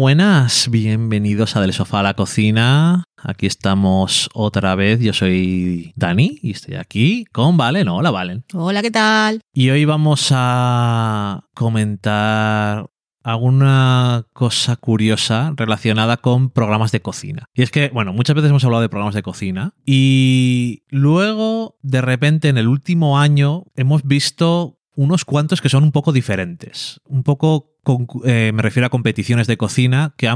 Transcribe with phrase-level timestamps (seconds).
[0.00, 0.70] Buenas.
[0.70, 3.04] Bienvenidos a Del Sofá a la Cocina.
[3.18, 4.98] Aquí estamos otra vez.
[5.00, 7.86] Yo soy Dani y estoy aquí con Valen.
[7.88, 8.46] Hola, Valen.
[8.54, 9.42] Hola, ¿qué tal?
[9.52, 12.86] Y hoy vamos a comentar
[13.22, 17.44] alguna cosa curiosa relacionada con programas de cocina.
[17.52, 22.00] Y es que, bueno, muchas veces hemos hablado de programas de cocina y luego, de
[22.00, 27.22] repente, en el último año, hemos visto unos cuantos que son un poco diferentes, un
[27.22, 27.69] poco
[28.24, 30.26] eh, me refiero a competiciones de cocina que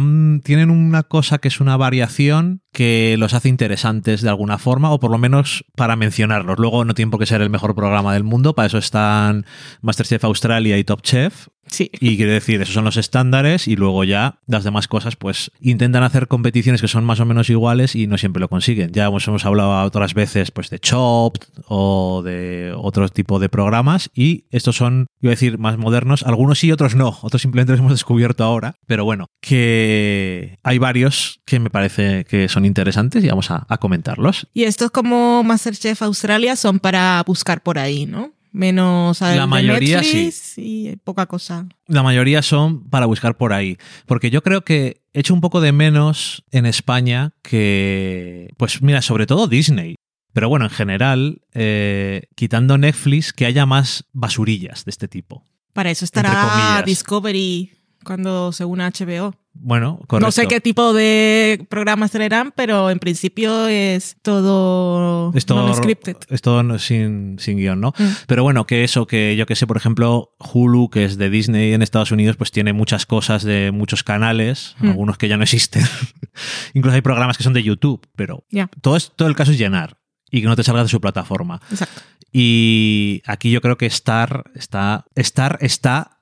[0.42, 5.00] tienen una cosa que es una variación que los hace interesantes de alguna forma, o
[5.00, 6.58] por lo menos para mencionarlos.
[6.58, 9.46] Luego no tiene por qué ser el mejor programa del mundo, para eso están
[9.82, 11.48] Masterchef Australia y Top Chef.
[11.74, 11.90] Sí.
[12.00, 16.02] Y quiere decir, esos son los estándares y luego ya las demás cosas pues intentan
[16.02, 18.92] hacer competiciones que son más o menos iguales y no siempre lo consiguen.
[18.92, 24.10] Ya hemos, hemos hablado otras veces pues de Chopped o de otro tipo de programas
[24.14, 26.22] y estos son, iba a decir, más modernos.
[26.22, 27.18] Algunos sí, otros no.
[27.22, 28.76] Otros simplemente los hemos descubierto ahora.
[28.86, 34.46] Pero bueno, que hay varios que me parece que son interesantes y vamos a, comentarlos.
[34.54, 38.32] Y estos como Masterchef Australia son para buscar por ahí, ¿no?
[38.54, 40.88] Menos a la mayoría Netflix sí.
[40.88, 41.66] y poca cosa.
[41.88, 43.78] La mayoría son para buscar por ahí.
[44.06, 49.02] Porque yo creo que he hecho un poco de menos en España que, pues mira,
[49.02, 49.96] sobre todo Disney.
[50.32, 55.42] Pero bueno, en general, eh, quitando Netflix, que haya más basurillas de este tipo.
[55.72, 57.72] Para eso estará Discovery
[58.04, 59.34] cuando según HBO.
[59.56, 60.26] Bueno, correcto.
[60.26, 66.16] No sé qué tipo de programas traerán, pero en principio es todo, es todo scripted.
[66.28, 67.94] Es todo sin, sin guion, ¿no?
[67.96, 68.08] Mm.
[68.26, 71.72] Pero bueno, que eso, que yo que sé, por ejemplo, Hulu, que es de Disney
[71.72, 74.88] en Estados Unidos, pues tiene muchas cosas de muchos canales, mm.
[74.90, 75.84] algunos que ya no existen.
[76.74, 78.44] Incluso hay programas que son de YouTube, pero
[78.80, 79.98] todo, es, todo el caso es llenar
[80.30, 81.60] y que no te salga de su plataforma.
[81.70, 82.02] Exacto.
[82.32, 86.18] Y aquí yo creo que Star está, Star está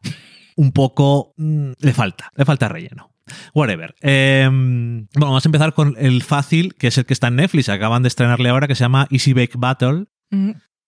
[0.56, 1.34] un poco...
[1.36, 3.12] Mm, le falta, le falta relleno.
[3.54, 3.94] Whatever.
[4.00, 7.68] Em, bueno, vamos a empezar con el fácil, que es el que está en Netflix.
[7.68, 10.06] Acaban de estrenarle ahora, que se llama Easy Bake Battle.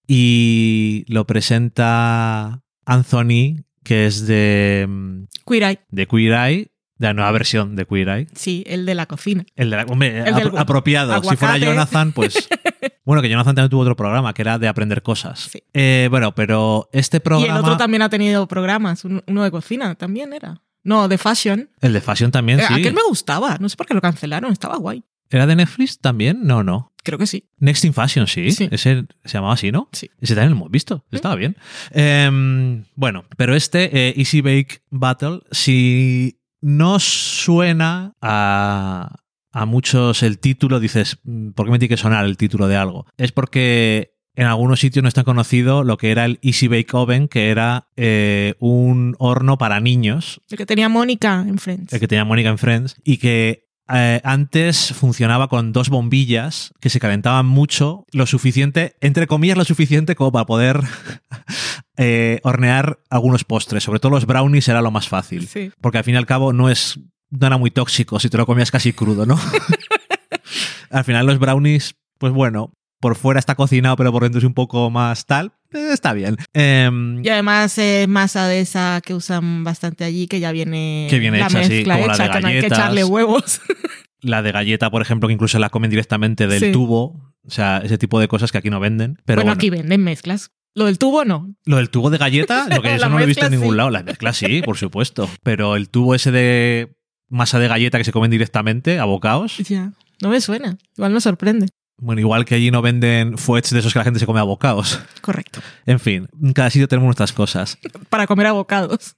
[0.06, 4.86] Y lo presenta Anthony, que es de.
[4.88, 5.80] Mm, Queer Eye.
[5.90, 6.70] De Queer Eye.
[6.96, 8.26] De la nueva versión de Queer Eye.
[8.34, 9.44] Sí, el de la cocina.
[9.56, 10.24] El de la, hombre,
[10.56, 11.22] apropiado.
[11.22, 12.48] Si fuera Jonathan, pues.
[13.04, 15.48] bueno, que Jonathan también tuvo otro programa que era de aprender cosas.
[15.50, 15.62] Sí.
[15.72, 17.46] Eh, bueno, pero este programa.
[17.46, 19.04] Y el otro también ha tenido programas.
[19.04, 20.62] Uno de cocina también era.
[20.82, 21.70] No, de fashion.
[21.80, 22.74] El de fashion también, eh, sí.
[22.74, 23.56] Aquel me gustaba.
[23.58, 24.52] No sé por qué lo cancelaron.
[24.52, 25.02] Estaba guay.
[25.30, 26.44] ¿Era de Netflix también?
[26.44, 26.92] No, no.
[27.02, 27.48] Creo que sí.
[27.58, 28.50] Next in Fashion, sí.
[28.50, 28.68] sí.
[28.70, 29.88] Ese se llamaba así, ¿no?
[29.92, 30.10] Sí.
[30.20, 31.04] Ese también lo hemos visto.
[31.10, 31.56] Estaba bien.
[31.90, 39.16] Em, bueno, pero este, eh, Easy Bake Battle, si no suena a,
[39.54, 42.76] a muchos el título, dices, mm, ¿por qué me tiene que sonar el título de
[42.76, 43.06] algo?
[43.16, 47.28] Es porque en algunos sitios no está conocido lo que era el Easy Bake Oven,
[47.28, 50.42] que era eh, un horno para niños.
[50.50, 51.92] El que tenía Mónica en Friends.
[51.92, 52.96] El que tenía Mónica en Friends.
[53.04, 59.28] Y que eh, antes funcionaba con dos bombillas que se calentaban mucho, lo suficiente, entre
[59.28, 60.80] comillas, lo suficiente como para poder
[61.96, 63.84] eh, hornear algunos postres.
[63.84, 65.48] Sobre todo los brownies era lo más fácil.
[65.80, 66.98] Porque al fin y al cabo no es
[67.38, 69.38] no era muy tóxico si te lo comías casi crudo, ¿no?
[70.90, 74.54] al final los brownies, pues bueno, por fuera está cocinado, pero por dentro es un
[74.54, 75.52] poco más tal.
[75.72, 76.36] Eh, está bien.
[76.52, 81.18] Em, y además es masa de esa que usan bastante allí, que ya viene, que
[81.18, 82.44] viene hecha, así, como la de galletas.
[82.44, 83.60] hay que echarle huevos.
[84.20, 87.34] la de galleta, por ejemplo, que incluso la comen directamente del tubo.
[87.46, 89.18] O sea, ese tipo de cosas que aquí no venden.
[89.26, 90.52] Pero bueno, aquí venden mezclas.
[90.74, 91.54] Lo del tubo no.
[91.66, 93.90] Lo del tubo de galleta, lo que eso no lo he visto en ningún lado.
[93.90, 95.28] Las mezclas sí, por supuesto.
[95.42, 96.96] Pero el tubo ese de
[97.28, 99.58] masa de galleta que se comen directamente a bocaos.
[99.58, 99.92] Ya,
[100.22, 100.78] no me suena.
[100.96, 101.68] Igual me sorprende.
[101.96, 104.44] Bueno, igual que allí no venden fuets de esos que la gente se come a
[104.44, 105.00] bocados.
[105.20, 105.60] Correcto.
[105.86, 107.78] En fin, en cada sitio tenemos nuestras cosas.
[108.08, 109.16] Para comer abocados.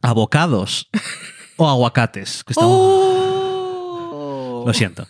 [0.00, 0.88] ¿Abocados?
[1.58, 2.44] o aguacates.
[2.44, 4.64] Que oh.
[4.66, 5.06] Lo siento.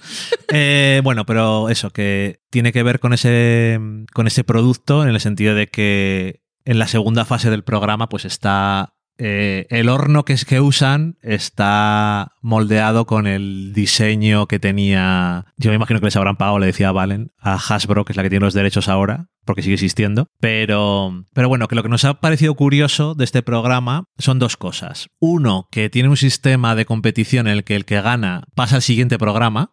[0.49, 3.79] Eh, bueno, pero eso, que tiene que ver con ese,
[4.12, 8.25] con ese producto en el sentido de que en la segunda fase del programa pues
[8.25, 15.47] está eh, el horno que, es que usan está moldeado con el diseño que tenía.
[15.56, 18.23] Yo me imagino que les habrán pagado, le decía Valen, a Hasbro, que es la
[18.23, 20.29] que tiene los derechos ahora, porque sigue existiendo.
[20.41, 24.56] Pero, pero bueno, que lo que nos ha parecido curioso de este programa son dos
[24.56, 25.09] cosas.
[25.19, 28.82] Uno, que tiene un sistema de competición en el que el que gana pasa al
[28.82, 29.73] siguiente programa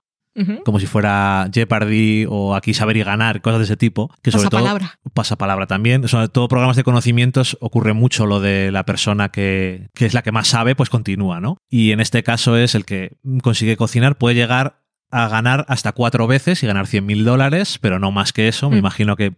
[0.64, 4.12] como si fuera Jeopardy o aquí saber y ganar, cosas de ese tipo.
[4.22, 5.00] Que sobre pasa palabra.
[5.14, 6.08] Pasa palabra también.
[6.08, 10.22] Sobre todo programas de conocimientos ocurre mucho lo de la persona que, que es la
[10.22, 11.58] que más sabe, pues continúa, ¿no?
[11.70, 16.28] Y en este caso es el que consigue cocinar, puede llegar a ganar hasta cuatro
[16.28, 18.70] veces y ganar 100 mil dólares, pero no más que eso.
[18.70, 18.80] Me mm.
[18.80, 19.36] imagino que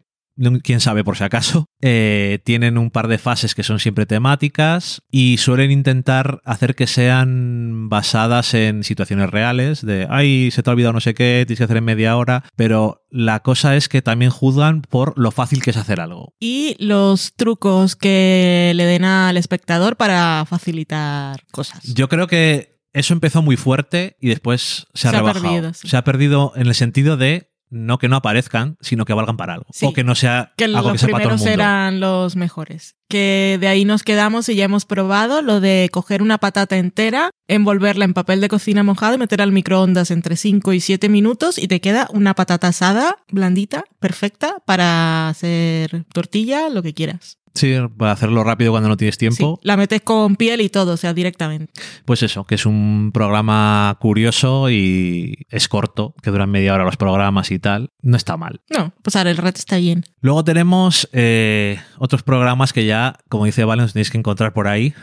[0.63, 1.65] quién sabe por si acaso.
[1.79, 6.87] Eh, tienen un par de fases que son siempre temáticas y suelen intentar hacer que
[6.87, 11.59] sean basadas en situaciones reales, de, ay, se te ha olvidado no sé qué, tienes
[11.59, 15.61] que hacer en media hora, pero la cosa es que también juzgan por lo fácil
[15.61, 16.33] que es hacer algo.
[16.39, 21.83] Y los trucos que le den al espectador para facilitar cosas.
[21.93, 25.43] Yo creo que eso empezó muy fuerte y después se ha, Se ha rebajado.
[25.43, 25.87] perdido, sí.
[25.87, 29.53] Se ha perdido en el sentido de no que no aparezcan, sino que valgan para
[29.53, 29.65] algo.
[29.71, 29.85] Sí.
[29.85, 31.53] O que no sea Que algo que los sepa todo el primeros mundo.
[31.53, 32.95] eran los mejores.
[33.09, 37.29] Que de ahí nos quedamos y ya hemos probado lo de coger una patata entera,
[37.47, 41.57] envolverla en papel de cocina mojado y meter al microondas entre 5 y 7 minutos
[41.57, 47.37] y te queda una patata asada, blandita, perfecta, para hacer tortilla, lo que quieras.
[47.57, 49.59] Sí, para hacerlo rápido cuando no tienes tiempo.
[49.61, 51.73] Sí, la metes con piel y todo, o sea, directamente.
[52.05, 56.97] Pues eso, que es un programa curioso y es corto, que duran media hora los
[56.97, 57.91] programas y tal.
[58.01, 58.61] No está mal.
[58.69, 60.05] No, pues ahora el reto está bien.
[60.21, 64.67] Luego tenemos eh, otros programas que ya, como dice Valen, os tenéis que encontrar por
[64.67, 64.93] ahí.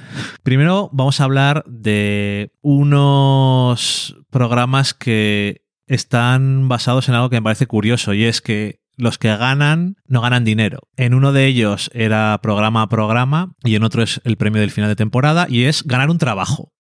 [0.43, 7.67] Primero vamos a hablar de unos programas que están basados en algo que me parece
[7.67, 10.81] curioso y es que los que ganan no ganan dinero.
[10.97, 14.71] En uno de ellos era programa a programa y en otro es el premio del
[14.71, 16.73] final de temporada y es ganar un trabajo.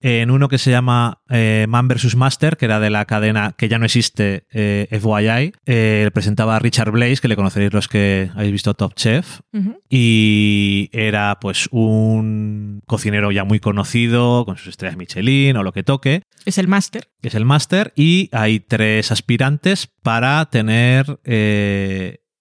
[0.00, 2.14] En uno que se llama eh, Man vs.
[2.16, 6.58] Master, que era de la cadena que ya no existe, eh, FYI, eh, presentaba a
[6.60, 9.40] Richard Blaze, que le conoceréis los que habéis visto Top Chef,
[9.88, 15.82] y era pues un cocinero ya muy conocido, con sus estrellas Michelin o lo que
[15.82, 17.08] toque, Es el máster.
[17.22, 21.18] es el máster, y hay tres aspirantes para tener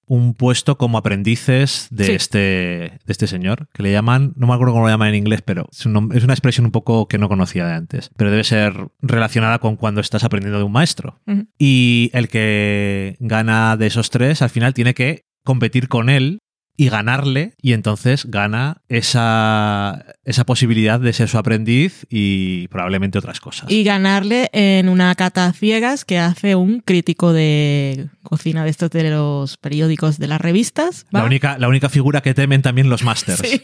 [0.07, 2.11] un puesto como aprendices de, Sí.
[2.11, 5.41] este, de este señor, que le llaman, no me acuerdo cómo lo llaman en inglés,
[5.43, 8.29] pero es, un nom- es una expresión un poco que no conocía de antes, pero
[8.31, 11.19] debe ser relacionada con cuando estás aprendiendo de un maestro.
[11.57, 16.39] Y el que gana de esos tres, al final tiene que competir con él
[16.77, 23.39] y ganarle, y entonces gana esa, esa posibilidad de ser su aprendiz y probablemente otras
[23.39, 23.71] cosas.
[23.71, 29.09] Y ganarle en una cata ciegas que hace un crítico de cocina de estos de
[29.09, 31.05] los periódicos de las revistas.
[31.15, 31.19] ¿va?
[31.19, 33.39] La única, la única figura que temen también los masters.
[33.47, 33.61] Sí.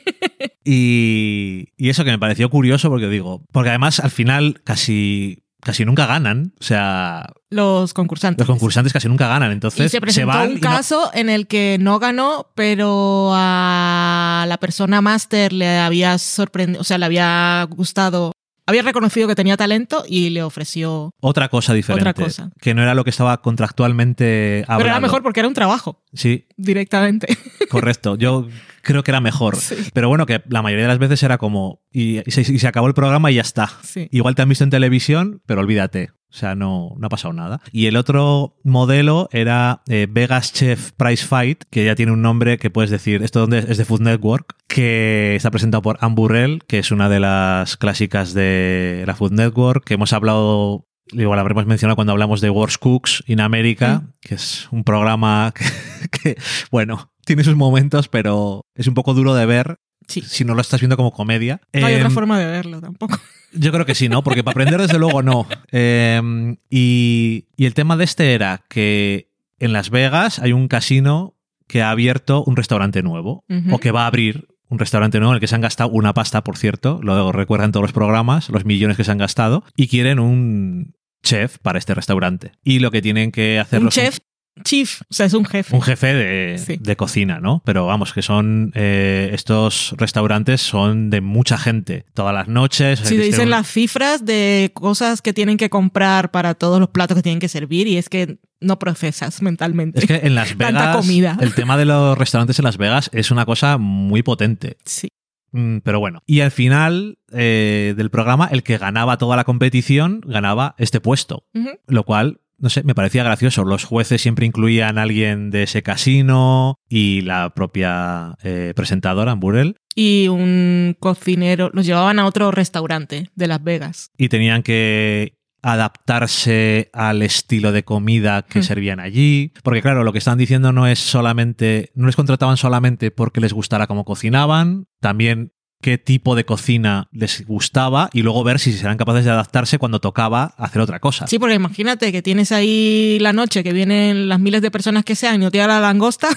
[0.64, 5.86] Y, y eso que me pareció curioso porque digo, porque además al final casi, casi
[5.86, 6.54] nunca ganan.
[6.60, 8.40] O sea, Los concursantes.
[8.46, 9.50] los concursantes casi nunca ganan.
[9.52, 13.32] Y Entonces se presentó van un y no- caso en el que no ganó, pero
[13.34, 18.32] a la persona máster le había sorprendido, o sea, le había gustado,
[18.66, 21.12] había reconocido que tenía talento y le ofreció.
[21.20, 22.10] otra cosa diferente.
[22.10, 22.52] Otra cosa.
[22.62, 24.80] Que no era lo que estaba contractualmente hablado.
[24.80, 27.28] Pero era mejor porque era un trabajo Sí, directamente.
[27.70, 28.16] correcto.
[28.16, 28.48] Yo
[28.82, 29.56] creo que era mejor.
[29.56, 29.76] Sí.
[29.94, 31.82] Pero bueno, que la mayoría de las veces era como.
[31.92, 33.70] Y, y se, y se acabó el programa y ya está.
[33.84, 34.08] Sí.
[34.12, 36.12] Igual te han visto en televisión, pero olvídate.
[36.32, 37.62] O sea, no, no ha pasado nada.
[37.74, 42.58] Y el otro modelo era eh, Vegas Chef Prize Fight, que ya tiene un nombre
[42.58, 46.64] que puedes decir, esto donde es de Food Network, que está presentado por Anne Burrell,
[46.68, 51.66] que es una de las clásicas de la Food Network, que hemos hablado, igual habremos
[51.66, 55.54] mencionado cuando hablamos de Worst Cooks in America, que es un programa
[56.12, 56.42] que, que,
[56.72, 60.22] bueno, tiene sus momentos, pero es un poco duro de ver Sí.
[60.22, 61.62] si no lo estás viendo como comedia.
[61.74, 63.18] No hay otra Em, forma de verlo tampoco.
[63.54, 64.24] yo creo que sí, ¿no?
[64.24, 65.48] Porque para aprender, desde luego, no.
[65.72, 69.30] Eh, y, y el tema de este era que
[69.60, 71.36] en Las Vegas hay un casino
[71.68, 75.36] que ha abierto un restaurante nuevo o que va a abrir un restaurante nuevo en
[75.36, 78.66] el que se han gastado una pasta, por cierto, lo recuerdan todos los programas, los
[78.66, 82.54] millones que se han gastado, y quieren un chef para este restaurante.
[82.64, 84.20] Y lo que tienen que hacer Un los- chef,
[84.64, 85.76] chief, o sea, es un jefe.
[85.76, 86.78] un jefe de, Sí.
[86.80, 87.62] de cocina, ¿no?
[87.66, 93.02] Pero vamos, que son eh, estos restaurantes son de mucha gente, todas las noches.
[93.02, 97.16] que te dicen las cifras de cosas que tienen que comprar para todos los platos
[97.16, 100.00] que tienen que servir y es que no procesas mentalmente.
[100.00, 101.38] Es que en Las Tanta Vegas, comida.
[101.42, 104.78] el tema de los restaurantes en Las Vegas es una cosa muy potente.
[104.86, 105.08] Sí.
[105.54, 110.22] Mm, Pero bueno, y al final eh, del programa, el que ganaba toda la competición
[110.26, 111.46] ganaba este puesto,
[111.88, 113.66] lo cual, no sé, me parecía gracioso.
[113.66, 119.76] Los jueces siempre incluían a alguien de ese casino y la propia eh, presentadora, Burel,
[119.96, 124.12] Y un cocinero, los llevaban a otro restaurante de Las Vegas.
[124.18, 128.64] y tenían que adaptarse al estilo de comida que Hmm.
[128.64, 129.52] servían allí.
[129.64, 133.54] Porque claro, lo que están diciendo no es solamente, no les contrataban solamente porque les
[133.54, 138.98] gustara cómo cocinaban, también qué tipo de cocina les gustaba y luego ver si serán
[138.98, 141.28] capaces de adaptarse cuando tocaba hacer otra cosa.
[141.28, 145.16] Sí, porque imagínate que tienes ahí la noche que vienen las miles de personas que
[145.16, 146.30] sean y no te da la langosta.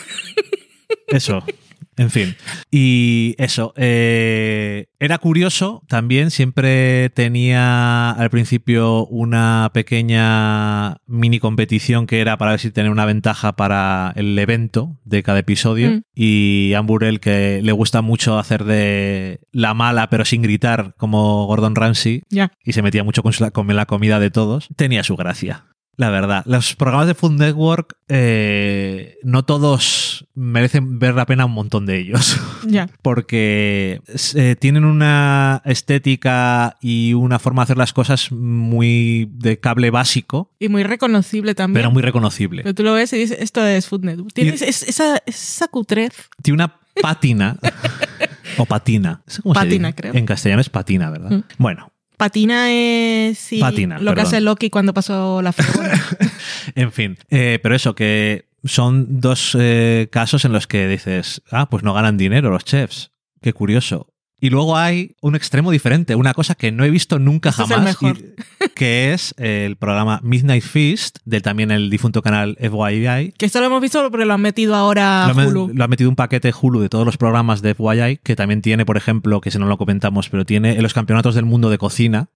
[1.08, 1.44] Eso.
[1.96, 2.34] En fin.
[2.70, 3.72] Y eso.
[3.76, 6.30] eh, era curioso también.
[6.30, 13.04] Siempre tenía al principio una pequeña mini competición que era para ver si tener una
[13.04, 15.90] ventaja para el evento de cada episodio.
[15.90, 16.00] Mm.
[16.14, 21.74] Y Amburel, que le gusta mucho hacer de la mala, pero sin gritar, como Gordon
[21.74, 22.22] Ramsay,
[22.64, 25.66] y se metía mucho con, su- con la comida de todos, tenía su gracia.
[25.96, 31.52] La verdad, los programas de Food Network, eh, no todos merecen ver la pena un
[31.52, 32.88] montón de ellos, Ya.
[33.02, 34.00] porque
[34.34, 40.50] eh, tienen una estética y una forma de hacer las cosas muy de cable básico,
[40.58, 41.74] Y muy reconocible también.
[41.82, 42.62] pero muy reconocible.
[42.62, 44.32] Pero tú lo ves y dices, esto es Food Network.
[44.32, 46.12] Tiene Y- es- esa, esa cutrez.
[46.42, 47.56] Tiene una pátina,
[48.58, 49.22] o patina.
[49.26, 49.96] ¿Eso cómo se Patina, dice?
[50.00, 50.14] creo.
[50.14, 51.30] En castellano es patina, ¿verdad?
[51.30, 51.42] Mm.
[51.58, 56.00] Bueno, Patina es Patina, lo que hace Loki cuando pasó la fregona.
[56.76, 61.68] En fin, eh, pero eso, que son dos eh, casos en los que dices, ah,
[61.68, 63.10] pues no ganan dinero los chefs.
[63.42, 64.13] Qué curioso.
[64.44, 67.68] Y luego hay un extremo diferente, una cosa que no he visto nunca Este es
[67.70, 68.18] jamás, mejor.
[68.18, 73.32] y- que es el programa Midnight Feast, del también el difunto canal FYI.
[73.38, 75.70] que esto lo hemos visto porque lo han metido ahora Lo, Hulu.
[75.72, 78.84] lo ha metido un paquete Hulu de todos los programas de FYI, que también tiene,
[78.84, 82.28] por ejemplo, que si no lo comentamos, pero tiene los campeonatos del mundo de cocina,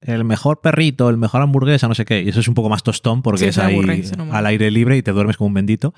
[0.00, 2.22] el mejor perrito, el mejor hamburguesa, no sé qué.
[2.22, 4.96] Y eso es un poco más tostón porque Sí, es ahí aburre, al aire libre
[4.96, 5.94] y te duermes como un bendito.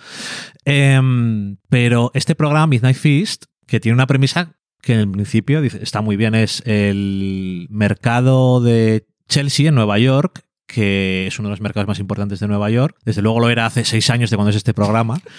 [0.67, 6.03] Em, pero este programa, Midnight Feast, que tiene una premisa que en principio dice, está
[6.03, 11.61] muy bien, es el mercado de Chelsea en Nueva York que es uno de los
[11.61, 12.97] mercados más importantes de Nueva York.
[13.05, 15.21] Desde luego lo era hace seis años de cuando es este programa.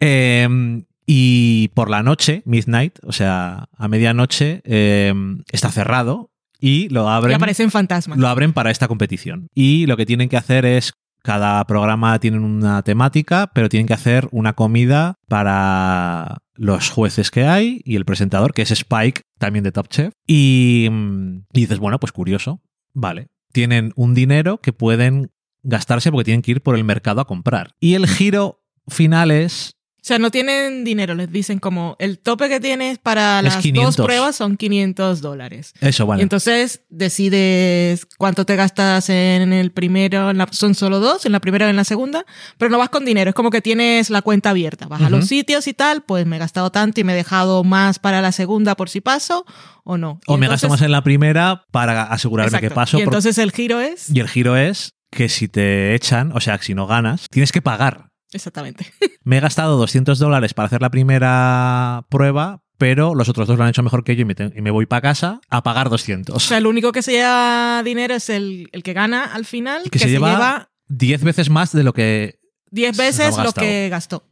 [0.00, 6.30] Em, y por la noche, midnight, o sea, a medianoche, em, está cerrado
[6.60, 8.16] y lo Y abren aparecen fantasmas.
[8.16, 9.48] lo abren para esta competición.
[9.54, 10.92] Y lo que tienen que hacer es,
[11.28, 17.44] cada programa tiene una temática, pero tienen que hacer una comida para los jueces que
[17.44, 20.14] hay y el presentador, que es Spike, también de Top Chef.
[20.26, 22.62] Y, mm, y dices, bueno, pues curioso,
[22.94, 23.26] vale.
[23.52, 25.30] Tienen un dinero que pueden
[25.62, 27.74] gastarse porque tienen que ir por el mercado a comprar.
[27.78, 32.48] Y el giro final es O sea, no tienen dinero, les dicen como el tope
[32.48, 33.96] que tienes para las 500.
[33.96, 35.74] dos pruebas son 500 dólares.
[35.80, 36.22] eso, Y vale.
[36.22, 41.40] entonces decides cuánto te gastas en el primero, en la- son solo dos, en la
[41.40, 42.24] primera o en la segunda,
[42.58, 45.26] pero no vas con dinero, es como que tienes la cuenta abierta, vas a los
[45.26, 48.32] sitios y tal, pues me he gastado tanto y me he dejado más para la
[48.32, 49.44] segunda por si paso
[49.84, 50.20] o no.
[50.26, 52.98] Y o me gasto más en la primera para asegurarme que paso.
[52.98, 54.08] Y por- entonces el giro es...
[54.14, 57.62] y el giro es que si te echan, o sea, si no ganas, tienes que
[57.62, 58.07] pagar.
[58.32, 58.86] Exactamente.
[59.24, 63.64] Me he gastado 200 dólares para hacer la primera prueba, pero los otros dos lo
[63.64, 65.88] han hecho mejor que yo y me, te- y me voy para casa a pagar
[65.90, 66.34] 200.
[66.36, 69.84] O sea, el único que se lleva dinero es el, el que gana al final,
[69.84, 72.38] que, que, se, lleva 10 veces más de lo que...
[72.70, 74.28] 10 se veces lo que gastó.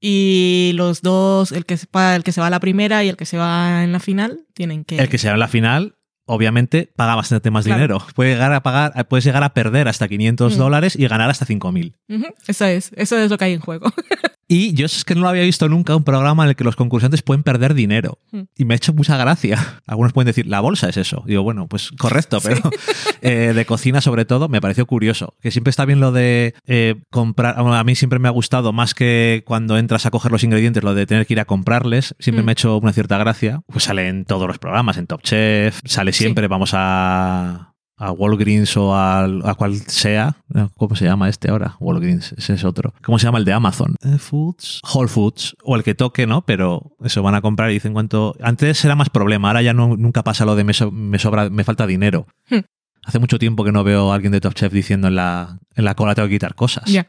[0.00, 3.08] Y los dos, el que, se va, el que se va a la primera y
[3.08, 4.96] el que se va en la final, tienen que...
[4.98, 5.96] El que sea en la final,
[6.30, 7.78] obviamente, paga bastante más Claro.
[7.80, 8.06] dinero.
[8.14, 10.58] Puede llegar a pagar, puedes llegar a perder hasta 500 Mm.
[10.58, 11.94] dólares y ganar hasta 5.000.
[12.08, 13.92] Ujú, Eso es, eso es lo que hay en juego.
[14.52, 16.74] Y yo es que no lo había visto nunca un programa en el que los
[16.74, 18.18] concursantes pueden perder dinero.
[18.32, 18.40] Mm.
[18.56, 19.80] Y me ha hecho mucha gracia.
[19.86, 21.22] Algunos pueden decir, la bolsa es eso.
[21.24, 22.60] Digo, bueno, pues correcto, pero
[23.22, 25.34] eh, de cocina sobre todo me pareció curioso.
[25.40, 27.54] Que siempre está bien lo de eh, comprar.
[27.62, 30.82] bueno, A mí siempre me ha gustado, más que cuando entras a coger los ingredientes,
[30.82, 32.16] lo de tener que ir a comprarles.
[32.18, 32.46] Siempre Mm.
[32.46, 33.62] me ha hecho una cierta gracia.
[33.68, 37.69] Pues sale en todos los programas, en Top Chef, sale siempre, vamos a
[38.02, 40.36] a Walgreens o al- a, cual sea.
[40.76, 41.76] ¿Cómo se llama este ahora?
[41.80, 42.94] Walgreens, ese es otro.
[43.04, 43.94] ¿Cómo se llama el de Amazon?
[44.02, 44.80] Eh, Foods.
[44.92, 45.54] Whole Foods.
[45.62, 46.42] O el que toque, ¿no?
[46.46, 48.34] Pero eso van a comprar y dicen cuánto.
[48.42, 51.50] Antes era más problema, ahora ya no, nunca pasa lo de me, so- me sobra,
[51.50, 52.26] me falta dinero.
[52.48, 52.60] Hmm.
[53.04, 55.84] Hace mucho tiempo que no veo a alguien de Top Chef diciendo en la, en
[55.86, 56.84] la cola tengo que quitar cosas.
[56.84, 57.08] Ya.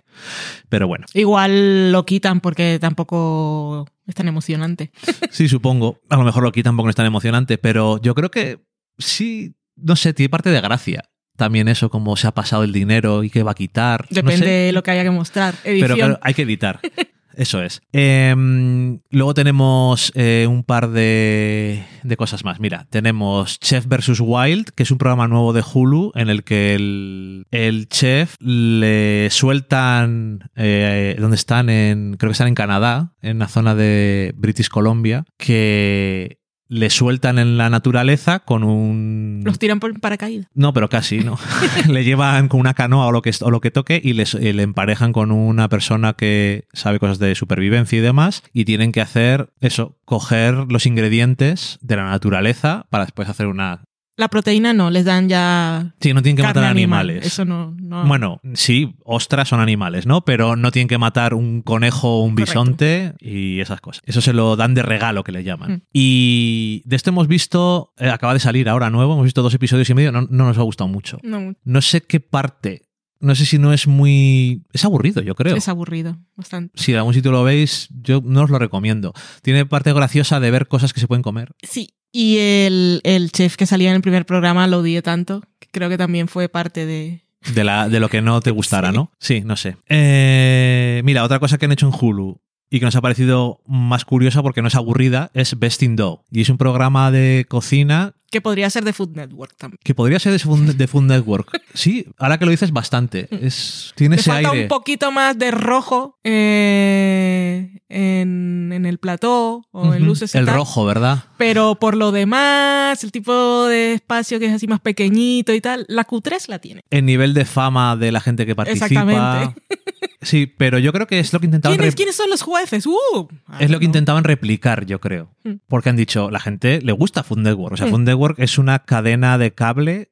[0.70, 4.92] Pero bueno, Igual lo quitan porque tampoco es tan emocionante.
[5.32, 6.00] sí, supongo.
[6.10, 8.60] A lo mejor lo quitan porque no es tan emocionante, pero yo creo que
[8.98, 11.04] sí, no sé, tiene parte de gracia.
[11.38, 14.06] También eso, cómo se ha pasado el dinero y qué va a quitar.
[14.10, 14.52] no Depende sé.
[14.52, 15.56] de lo que haya que mostrar.
[15.64, 15.88] Edición.
[15.88, 16.80] Pero claro, hay que editar.
[17.36, 17.82] Eso es.
[17.94, 22.60] Em, luego tenemos eh, un par de, de cosas más.
[22.60, 24.20] Mira, tenemos Chef vs.
[24.20, 29.30] Wild, que es un programa nuevo de Hulu en el que el, el chef le
[29.30, 34.68] sueltan, eh, donde están en, creo que están en Canadá, en la zona de British
[34.68, 36.41] Columbia, que
[36.72, 39.42] le sueltan en la naturaleza con un...
[39.44, 40.48] Los tiran por paracaídas.
[40.54, 41.38] No, pero casi, ¿no?
[41.90, 44.54] le llevan con una canoa o lo que, o lo que toque y les, eh,
[44.54, 49.02] le emparejan con una persona que sabe cosas de supervivencia y demás y tienen que
[49.02, 53.84] hacer eso, coger los ingredientes de la naturaleza para después hacer una
[54.18, 55.96] La proteína no, les dan ya.
[56.00, 57.08] Sí, no tienen que matar animal.
[57.10, 57.26] animales.
[57.26, 57.74] Eso no.
[57.80, 60.26] no- Bueno, sí, ostras son animales, ¿no?
[60.26, 62.52] Pero no tienen que matar un conejo o un Correcto.
[62.52, 64.04] bisonte y esas cosas.
[64.06, 65.72] Eso se lo dan de regalo, que le llaman.
[65.72, 65.82] Mm.
[65.94, 69.90] Y de esto hemos visto, eh, acaba de salir ahora nuevo, hemos visto dos episodios
[69.90, 71.18] y medio, no, no nos ha gustado mucho.
[71.24, 72.90] no, No sé qué parte,
[73.22, 74.66] no sé si no es muy...
[74.74, 75.56] Es aburrido, yo creo.
[75.56, 76.74] es aburrido, bastante.
[76.82, 79.14] Si de algún sitio lo veis, yo no os lo recomiendo.
[79.42, 81.54] Tiene parte graciosa de ver cosas que se pueden comer.
[81.64, 81.94] Sí.
[82.12, 85.90] Y el, el chef que salía en el primer programa lo odié tanto, que creo
[85.90, 87.22] que también fue parte de.
[87.56, 88.96] De, la, de lo que no te gustara, Sí.
[88.96, 89.12] ¿no?
[89.20, 89.78] Sí, no sé.
[89.90, 92.40] Eh, mira, otra cosa que han hecho en Hulu
[92.74, 96.22] y que nos ha parecido más curiosa porque no es aburrida es Best in Dough.
[96.32, 99.78] Y es un programa de cocina Que podría ser de Food Network también.
[99.84, 101.62] que podría ser de Food, de Food Network.
[101.74, 103.28] Sí, ahora que lo dices bastante.
[103.32, 104.62] Es, tiene Le ese falta aire.
[104.64, 110.56] un poquito más de rojo eh, en, en el plató o en luces El tal.
[110.56, 111.26] rojo, ¿verdad?
[111.38, 115.86] Pero por lo demás, el tipo de espacio que es así más pequeñito y tal,
[115.90, 116.82] la Q3 la tiene.
[116.90, 118.86] El nivel de fama de la gente que participa.
[118.86, 119.62] Exactamente.
[120.22, 122.86] Sí, pero yo creo que es lo que intentaban ¿Quiénes, rep- ¿Quiénes son los jueces?
[122.86, 123.28] Uh,
[123.60, 125.32] Es lo que intentaban replicar, yo creo.
[125.44, 125.54] Mm.
[125.68, 127.74] Porque han dicho, la gente le gusta Food Network.
[127.74, 127.90] O sea, Mm.
[127.90, 130.12] Food Network es una cadena de cable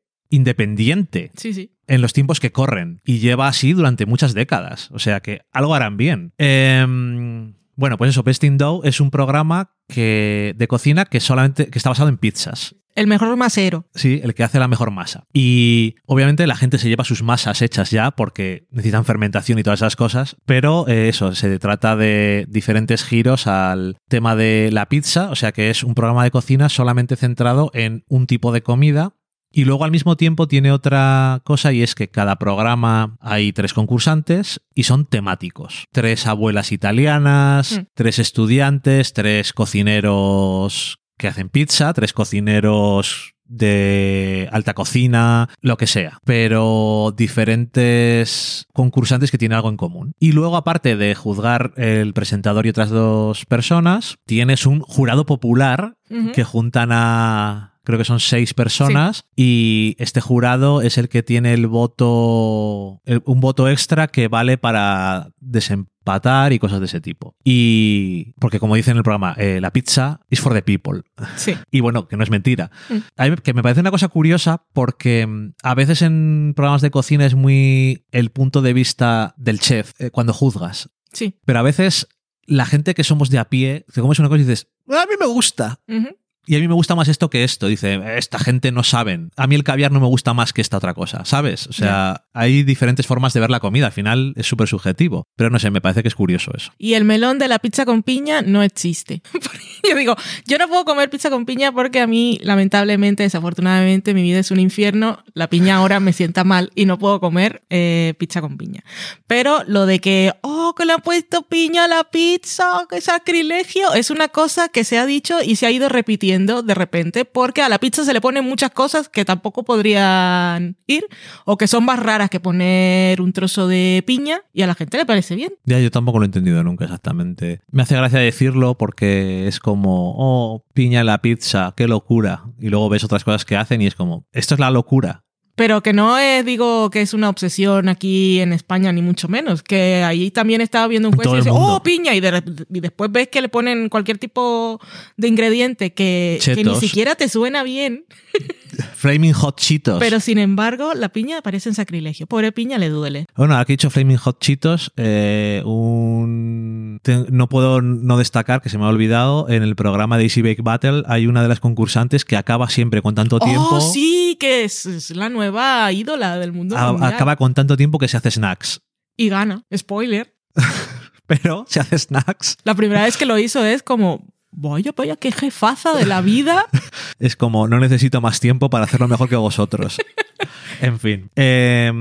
[0.53, 1.71] independiente Sí, sí.
[1.87, 4.89] en los tiempos que corren y lleva así durante muchas décadas.
[4.91, 6.33] O sea que algo harán bien.
[6.37, 11.67] Em, bueno, pues eso, Best in Dough es un programa que, de cocina que solamente
[11.67, 12.75] que está basado en pizzas.
[12.95, 13.85] El mejor masero.
[13.95, 15.23] Sí, el que hace la mejor masa.
[15.33, 19.79] Y obviamente la gente se lleva sus masas hechas ya porque necesitan fermentación y todas
[19.79, 25.29] esas cosas, pero eh, eso, se trata de diferentes giros al tema de la pizza,
[25.29, 29.13] o sea que es un programa de cocina solamente centrado en un tipo de comida.
[29.51, 33.73] Y luego al mismo tiempo tiene otra cosa y es que cada programa hay tres
[33.73, 35.85] concursantes y son temáticos.
[35.91, 37.85] Tres abuelas italianas, Mm.
[37.95, 46.19] tres estudiantes, tres cocineros que hacen pizza, tres cocineros de alta cocina, lo que sea,
[46.23, 50.13] pero diferentes concursantes que tienen algo en común.
[50.19, 55.97] Y luego, aparte de juzgar el presentador y otras dos personas, tienes un jurado popular
[56.33, 61.53] que juntan a creo que son seis personas y este jurado es el que tiene
[61.53, 67.35] el voto el- un voto extra que vale para desempatar y cosas de ese tipo
[67.43, 71.01] y porque como dice en el programa eh, la pizza is for the people
[71.35, 71.55] Sí.
[71.71, 72.71] y bueno, que no es mentira.
[72.89, 72.97] Mm.
[73.17, 76.91] A mí que me parece una cosa curiosa porque mm, a veces en programas de
[76.91, 80.89] cocina es muy el punto de vista del chef eh, cuando juzgas.
[81.13, 81.35] Sí.
[81.45, 82.07] Pero a veces
[82.45, 85.13] la gente que somos de a pie, te comes una cosa y dices, a mí
[85.19, 85.79] me gusta.
[85.87, 86.07] Ujú.
[86.49, 87.67] Y a mí me gusta más esto que esto.
[87.67, 89.29] Dice, esta gente no saben.
[89.37, 91.67] A mí el caviar no me gusta más que esta otra cosa, ¿sabes?
[91.67, 93.85] O sea, hay diferentes formas de ver la comida.
[93.85, 95.27] Al final es súper subjetivo.
[95.35, 96.71] Pero no sé, me parece que es curioso eso.
[96.79, 99.21] Y el melón de la pizza con piña no existe.
[99.87, 100.15] yo digo,
[100.47, 104.49] yo no puedo comer pizza con piña porque a mí, lamentablemente, desafortunadamente, mi vida es
[104.49, 105.23] un infierno.
[105.35, 108.83] La piña ahora me sienta mal y no puedo comer eh, pizza con piña.
[109.27, 113.93] Pero lo de que, oh, que le han puesto piña a la pizza, qué sacrilegio,
[113.93, 117.61] es una cosa que se ha dicho y se ha ido repitiendo de repente porque
[117.61, 121.05] a la pizza se le ponen muchas cosas que tampoco podrían ir
[121.45, 124.97] o que son más raras que poner un trozo de piña y a la gente
[124.97, 125.53] le parece bien.
[125.65, 127.61] Ya yo tampoco lo he entendido nunca exactamente.
[127.71, 132.43] Me hace gracia decirlo porque es como, oh, piña en la pizza, qué locura.
[132.59, 135.23] Y luego ves otras cosas que hacen y es como, esto es la locura.
[135.59, 139.61] Pero que no es, digo, que es una obsesión aquí en España, ni mucho menos.
[139.61, 142.41] Que ahí también estaba viendo un juez y dice, oh, piña, y, de
[142.71, 144.79] y después ves que le ponen cualquier tipo
[145.17, 148.05] de ingrediente que, que ni siquiera te suena bien,
[148.99, 149.97] Flaming Hot Cheetos.
[149.99, 152.27] pero sin embargo, la piña parece un sacrilegio.
[152.27, 153.27] Pobre piña le duele.
[153.35, 156.99] Bueno, aquí he dicho Flaming Hot Cheetos, eh, un...
[157.31, 160.61] no puedo no destacar, que se me ha olvidado, en el programa de Easy Bake
[160.61, 163.69] Battle hay una de las concursantes que acaba siempre con tanto tiempo...
[163.71, 167.13] Oh, sí, que es, es la nueva ídola del mundo a- mundial.
[167.13, 168.81] acaba con tanto tiempo que se hace snacks.
[169.15, 169.63] Y gana.
[169.75, 170.35] Spoiler.
[171.27, 172.57] Pero se hace snacks.
[172.63, 176.65] La primera vez que lo hizo es como, vaya, vaya, qué jefaza de la vida.
[177.19, 179.97] Es como, no necesito más tiempo para hacerlo mejor que vosotros.
[180.81, 181.29] en fin.
[181.35, 181.91] Eh,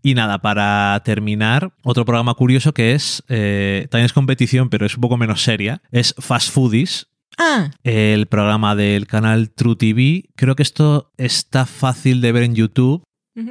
[0.00, 4.94] y nada, para terminar, otro programa curioso que es, eh, también es competición, pero es
[4.94, 7.08] un poco menos seria, es Fast Foodies,
[7.38, 10.28] Ah, el programa del canal True TV.
[10.36, 13.02] Creo que esto está fácil de ver en YouTube.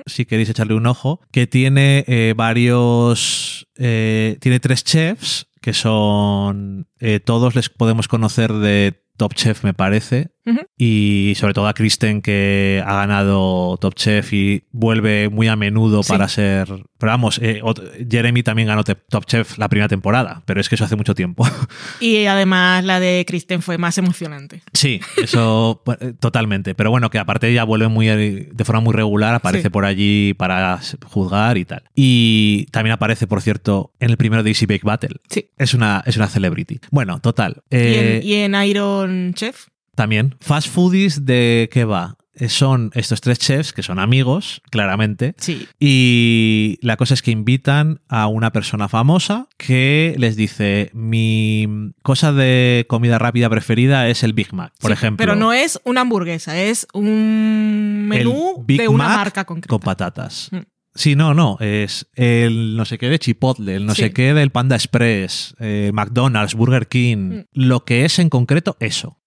[0.06, 3.66] Si queréis echarle un ojo, que tiene eh, varios.
[3.78, 6.88] eh, tiene tres chefs que son.
[7.00, 10.32] eh, todos les podemos conocer de Top Chef, me parece.
[10.78, 16.04] Y sobre todo a Kristen, que ha ganado Top Chef y vuelve muy a menudo
[16.04, 16.10] Sí.
[16.12, 16.68] para ser.
[16.98, 17.62] Pero vamos, eh,
[18.10, 21.48] Jeremy también ganó Top Chef la primera temporada, pero es que eso hace mucho tiempo.
[22.02, 24.62] Y además la de Kristen fue más emocionante.
[24.74, 26.76] Sí, eso eh, totalmente.
[26.76, 29.70] Pero bueno, que aparte ella vuelve muy eh, de forma muy regular, aparece Sí.
[29.70, 31.84] por allí para juzgar y tal.
[31.96, 35.18] Y también aparece, por cierto, en el primero de Easy Bake Battle.
[35.30, 35.50] Sí.
[35.58, 36.80] Es una, es una celebrity.
[36.92, 37.62] Bueno, total.
[37.70, 39.68] Y, en, y en Iron Chef,
[40.00, 40.36] También.
[40.40, 42.16] Fast Foodies de qué va?
[42.36, 45.36] Eh, Son estos tres chefs que son amigos, claramente.
[45.38, 45.68] sí.
[45.78, 51.68] Y la cosa es que invitan a una persona famosa que les dice, mi
[52.02, 55.18] cosa de comida rápida preferida es el Big Mac, por Sí, ejemplo.
[55.22, 59.68] Pero no es una hamburguesa, es un menú de una Mac marca concreta.
[59.68, 60.48] con patatas.
[60.52, 60.58] Mm.
[60.96, 64.02] Sí, no, no, es el no sé qué de Chipotle, el no Sí.
[64.04, 67.42] sé qué del Panda Express, eh, McDonald's, Burger King, Mm.
[67.54, 69.18] lo que es en concreto eso.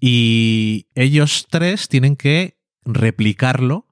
[0.00, 3.86] Y ellos tres tienen que replicarlo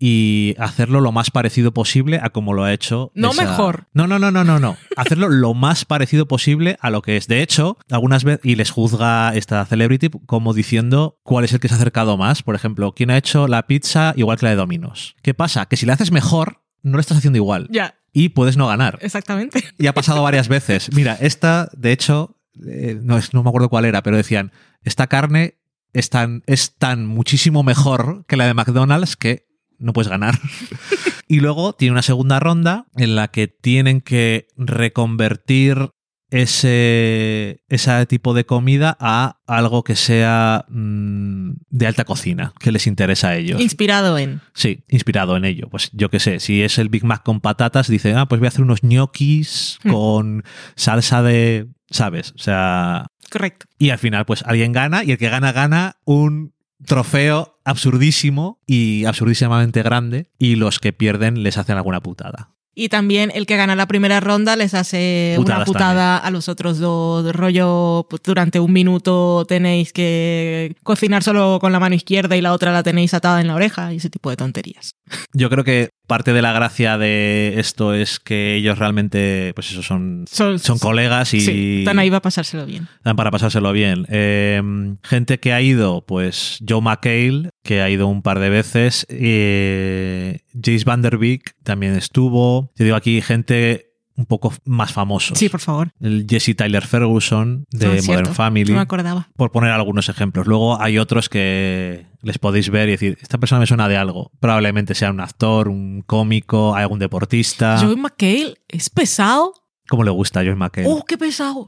[0.00, 3.12] y hacerlo lo más parecido posible a como lo ha hecho.
[3.14, 3.86] No mejor.
[3.92, 4.76] No, no, no, no, no, no.
[4.96, 7.28] Hacerlo lo más parecido posible a lo que es.
[7.28, 11.68] De hecho, algunas veces, y les juzga esta celebrity como diciendo cuál es el que
[11.68, 12.42] se ha acercado más.
[12.42, 15.14] Por ejemplo, quién ha hecho la pizza igual que la de Domino's.
[15.22, 15.66] ¿Qué pasa?
[15.66, 17.68] Que si la haces mejor, no la estás haciendo igual.
[17.70, 18.98] Ya, Y puedes no ganar.
[19.02, 19.62] exactamente.
[19.78, 20.90] Y ha pasado varias veces.
[20.96, 25.06] Mira, esta, de hecho, eh, no, es- no me acuerdo cuál era, pero decían, esta
[25.06, 25.58] carne
[25.92, 29.46] es tan, es tan muchísimo mejor que la de McDonald's que
[29.78, 30.38] no puedes ganar.
[31.28, 35.90] y luego tiene una segunda ronda en la que tienen que reconvertir
[36.30, 42.86] ese, ese tipo de comida a algo que sea mm, de alta cocina, que les
[42.86, 43.60] interesa a ellos.
[43.60, 44.40] Inspirado en.
[44.54, 45.68] Sí, inspirado en ello.
[45.70, 48.46] Pues yo qué sé, si es el Big Mac con patatas, dice, ah, pues voy
[48.46, 49.90] a hacer unos ñoquis Hmm.
[49.92, 50.44] con
[50.76, 52.32] salsa de, ¿sabes?
[52.32, 53.66] O sea, Correcto.
[53.78, 56.52] y al final pues alguien gana y el que gana gana un
[56.84, 62.50] trofeo absurdísimo y absurdísimamente grande y los que pierden les hacen alguna putada.
[62.74, 66.78] Y también el que gana la primera ronda les hace una putada a los otros
[66.78, 67.34] dos.
[67.34, 72.52] Rollo, pues, durante un minuto tenéis que cocinar solo con la mano izquierda y la
[72.52, 74.94] otra la tenéis atada en la oreja y ese tipo de tonterías.
[75.34, 79.82] Yo creo que parte de la gracia de esto es que ellos realmente, pues eso,
[79.82, 82.88] son, Son, son colegas y Sí, están ahí para pasárselo bien.
[83.04, 84.06] Dan para pasárselo bien.
[84.08, 84.62] Eh,
[85.02, 89.06] gente que ha ido, pues Joe McHale, que ha ido un par de veces.
[89.10, 92.70] Eh, Jace Van Der Beek también estuvo.
[92.74, 95.38] Te digo aquí gente un poco más famosos.
[95.38, 95.92] Sí, por favor.
[95.98, 98.34] El Jesse Tyler Ferguson de Ah, Modern cierto.
[98.34, 98.70] Family.
[98.70, 99.28] No me acordaba.
[99.36, 100.46] por poner algunos ejemplos.
[100.46, 104.30] Luego hay otros que les podéis ver y decir, esta persona me suena de algo.
[104.38, 107.78] Probablemente sea un actor, un cómico, algún deportista.
[107.80, 109.54] Joey McHale es pesado.
[109.88, 110.86] ¿Cómo le gusta a Joel McHale?
[110.88, 111.66] ¡Oh, qué pesado!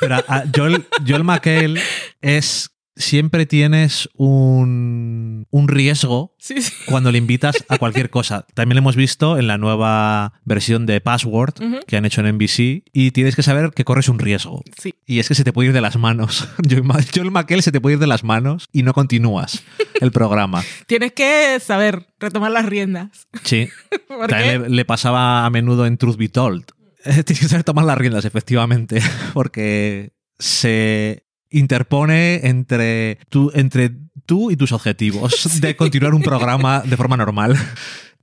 [0.00, 1.80] Pero a Joel, Joel McHale
[2.20, 2.70] es.
[2.98, 6.72] Siempre tienes un, un riesgo Sí, sí.
[6.86, 8.46] cuando le invitas a cualquier cosa.
[8.54, 11.54] También lo hemos visto en la nueva versión de Password
[11.86, 14.62] que han hecho en NBC y tienes que saber que corres un riesgo.
[14.80, 14.94] Sí.
[15.04, 16.48] Y es que se te puede ir de las manos.
[17.14, 19.62] Joel McHale se te puede ir de las manos y no continúas
[20.00, 20.64] el programa.
[20.86, 23.28] Tienes que saber retomar las riendas.
[23.44, 23.68] Sí.
[24.28, 26.64] También le, le pasaba a menudo en Truth Be Told.
[27.04, 29.00] Tienes que saber tomar las riendas, efectivamente,
[29.34, 33.92] porque se interpone entre tú, entre
[34.26, 37.56] tú y tus objetivos de continuar un programa de forma normal.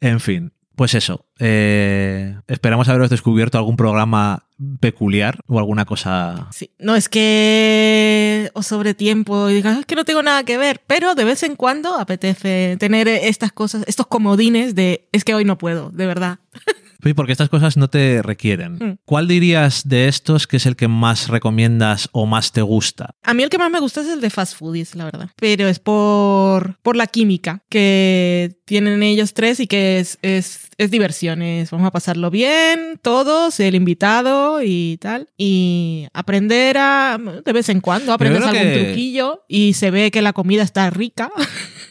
[0.02, 1.26] En fin, pues eso.
[1.40, 4.48] eh, esperamos haberos descubierto algún programa
[4.82, 6.50] peculiar o alguna cosa.
[6.52, 10.58] Sí, no es que o sobre tiempo y digas, es que no tengo nada que
[10.58, 15.34] ver, pero de vez en cuando apetece tener estas cosas, estos comodines de, es que
[15.34, 16.40] hoy no puedo, de verdad.
[17.04, 18.74] Sí, porque estas cosas no te requieren.
[18.76, 18.98] Mm.
[19.06, 23.12] ¿Cuál dirías de estos que es el que más recomiendas o más te gusta?
[23.24, 25.68] A mí el que más me gusta es el de Fast Foodies, la verdad, pero
[25.68, 31.42] es por, por la química que tienen ellos tres y que es, es, es diversión,
[31.42, 37.70] es vamos a pasarlo bien, todos, el invitado y tal, y aprender a, de vez
[37.70, 41.30] en cuando, aprendes algún que- truquillo y se ve que la comida está rica,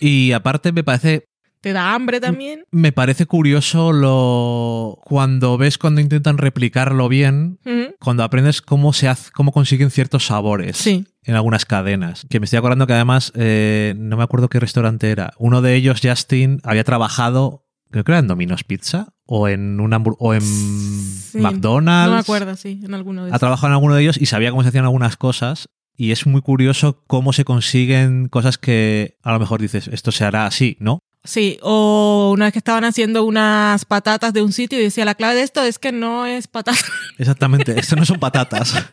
[0.00, 1.28] Y aparte me parece
[1.62, 2.64] te da hambre también.
[2.70, 7.58] Me parece curioso lo cuando ves cuando intentan replicarlo bien,
[8.00, 11.06] cuando aprendes cómo se hace, cómo consiguen ciertos sabores Sí.
[11.24, 12.26] en algunas cadenas.
[12.28, 15.32] Que me estoy acordando que además eh, no me acuerdo qué restaurante era.
[15.38, 19.92] Uno de ellos, Justin, había trabajado, creo que era en Domino's Pizza o en un
[20.18, 22.08] o en Sí, McDonald's.
[22.10, 23.40] No me acuerdo, sí, en alguno de Ha esos.
[23.40, 25.68] trabajado en alguno de ellos y sabía cómo se hacían algunas cosas.
[25.96, 30.24] Y es muy curioso cómo se consiguen cosas que a lo mejor dices, esto se
[30.24, 30.98] hará así, ¿no?
[31.24, 35.14] Sí, o una vez que estaban haciendo unas patatas de un sitio y decía, la
[35.14, 36.78] clave de esto es que no es patata.
[37.18, 38.74] Exactamente, esto no son patatas.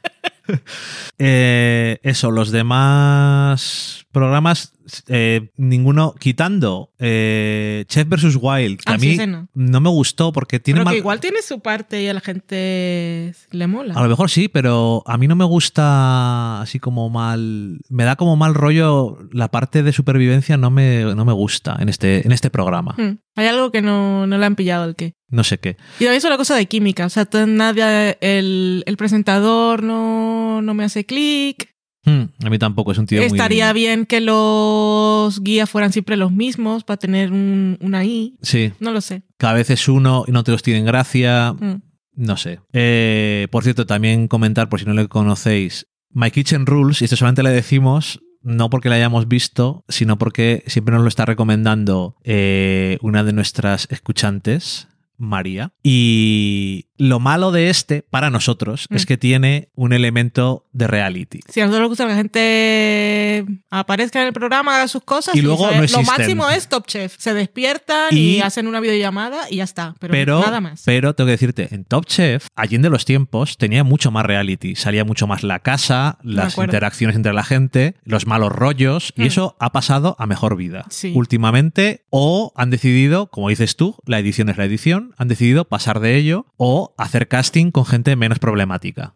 [1.19, 4.73] Eh, eso, los demás programas,
[5.08, 8.38] eh, ninguno, quitando eh, Chef vs.
[8.41, 9.82] Wild, que Ah, a sí, mí no.
[9.82, 13.34] me gustó porque tiene Pero mal- que igual tiene su parte y a la gente
[13.51, 13.93] le mola.
[13.95, 17.79] A lo mejor sí, pero a mí no me gusta así como mal.
[17.89, 19.17] Me da como mal rollo.
[19.32, 22.95] La parte de supervivencia no me, no me gusta en este, en este programa.
[22.97, 23.17] Hmm.
[23.36, 25.13] Hay algo que no, no le han pillado el qué.
[25.29, 25.77] No sé qué.
[25.99, 27.05] Y también es una cosa de química.
[27.05, 31.69] O sea, nadie, el, el presentador no, no me hace clic.
[32.09, 33.27] Hmm, a mí tampoco, es un tío muy.
[33.27, 38.35] Estaría bien que los guías fueran siempre los mismos para tener un, una I.
[38.41, 39.23] Sí, No lo sé.
[39.37, 41.53] cada vez es uno y no todos tienen gracia.
[41.53, 41.81] Hmm.
[42.15, 42.59] No sé.
[42.73, 47.15] Eh, por cierto, también comentar, por si no le conocéis, My Kitchen Rules, y esto
[47.15, 52.15] solamente le decimos no porque la hayamos visto, sino porque siempre nos lo está recomendando
[52.23, 55.73] eh, una de nuestras escuchantes, María.
[55.83, 58.95] Y lo malo de este, para nosotros, Mm.
[58.95, 61.39] es que tiene un elemento de reality.
[61.49, 65.35] Si a nosotros nos gusta que la gente aparezca en el programa, haga sus cosas.
[65.35, 67.15] Y luego eso no Lo máximo es Top Chef.
[67.17, 69.95] Se despiertan y, Y- hacen una videollamada y ya está.
[69.99, 70.83] Pero, Pero, nada más.
[70.85, 74.75] pero tengo que decirte, en Top Chef, allende los tiempos, tenía mucho más reality.
[74.75, 79.25] Salía mucho más la casa, las interacciones entre la gente, los malos rollos, y Mm.
[79.25, 80.85] eso ha pasado a mejor vida.
[80.89, 81.13] Sí.
[81.15, 85.99] Últimamente, o han decidido, como dices tú, la edición es la edición, han decidido pasar
[85.99, 89.13] de ello o hacer casting con gente menos problemática.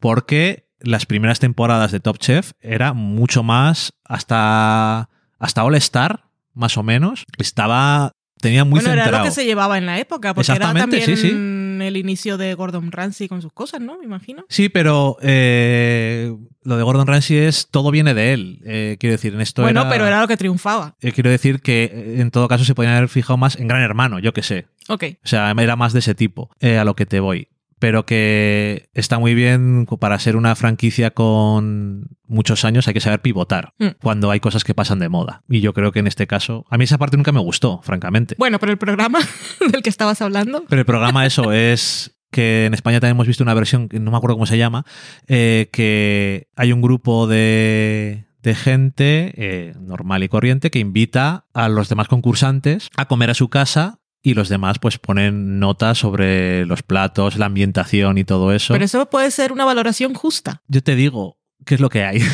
[0.00, 5.08] Porque las primeras temporadas de Top Chef era mucho más hasta,
[5.38, 7.24] hasta All Star, más o menos.
[7.38, 8.12] Estaba.
[8.40, 9.24] Tenía muy bueno, era centrado.
[9.24, 11.86] lo que se llevaba en la época, porque era Exactamente, también sí, sí.
[11.86, 13.96] el inicio de Gordon Ramsay con sus cosas, ¿no?
[13.98, 14.44] Me imagino.
[14.50, 16.30] Sí, pero eh,
[16.62, 18.60] lo de Gordon Ramsay es todo viene de él.
[18.66, 20.94] Eh, quiero decir, en esto bueno, era- pero era lo que triunfaba.
[21.00, 24.18] eh, quiero decir que en todo caso se podían haber fijado más en Gran Hermano,
[24.18, 24.66] yo que sé.
[24.88, 25.04] Ok.
[25.24, 27.48] O sea, era más de ese tipo, eh, a lo que te voy.
[27.80, 33.20] Pero que está muy bien para ser una franquicia con muchos años, hay que saber
[33.20, 33.88] pivotar Mm.
[34.00, 35.42] cuando hay cosas que pasan de moda.
[35.48, 38.36] Y yo creo que en este caso, a mí esa parte nunca me gustó, francamente.
[38.38, 39.18] Bueno, pero el programa
[39.72, 40.64] del que estabas hablando.
[40.68, 44.10] Pero el programa eso es que en España también hemos visto una versión, que no
[44.10, 44.84] me acuerdo cómo se llama,
[45.28, 51.68] eh, que hay un grupo de, de gente eh, normal y corriente que invita a
[51.68, 56.64] los demás concursantes a comer a su casa y los demás pues ponen notas sobre
[56.64, 58.72] los platos, la ambientación y todo eso.
[58.72, 60.62] Pero eso puede ser una valoración justa.
[60.66, 62.20] Yo te digo, ¿qué es lo que hay?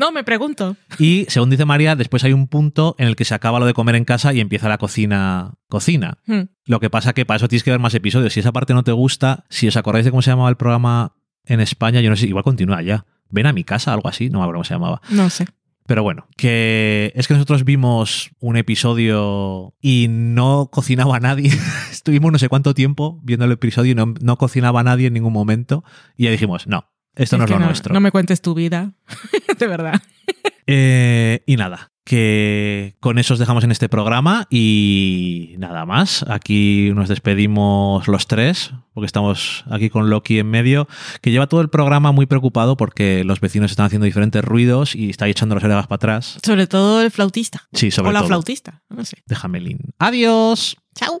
[0.00, 0.76] No, me pregunto.
[1.00, 3.74] y según dice María, después hay un punto en el que se acaba lo de
[3.74, 6.18] comer en casa y empieza la cocina cocina.
[6.24, 6.42] Hmm.
[6.66, 8.32] Lo que pasa que para eso tienes que ver más episodios.
[8.32, 11.16] Si esa parte no te gusta, si os acordáis de cómo se llamaba el programa
[11.46, 13.06] en España, yo no sé, igual continúa ya.
[13.28, 15.02] Ven a mi casa, algo así, no me acuerdo cómo se llamaba.
[15.10, 15.46] No sé.
[15.88, 21.50] Pero bueno, que es que nosotros vimos un episodio y no cocinaba nadie.
[21.90, 25.32] Estuvimos no sé cuánto tiempo viendo el episodio y no, no cocinaba nadie en ningún
[25.32, 25.84] momento.
[26.14, 27.94] Y ya dijimos, no, esto no es lo nuestro.
[27.94, 28.92] No me cuentes tu vida.
[29.58, 30.02] de verdad.
[30.66, 36.24] Eh, y nada, que con eso os dejamos en este programa y nada más.
[36.26, 40.88] Aquí nos despedimos los tres, porque estamos aquí con Loki en medio,
[41.20, 45.10] que lleva todo el programa muy preocupado porque los vecinos están haciendo diferentes ruidos y
[45.10, 46.38] está echando las orejas para atrás.
[46.42, 47.68] Sobre todo el flautista.
[47.74, 48.28] Sí, sobre o la todo.
[48.28, 48.80] flautista.
[48.88, 49.18] No sé.
[49.26, 49.78] Déjame, Lin.
[49.98, 50.78] Adiós.
[50.94, 51.20] Chao.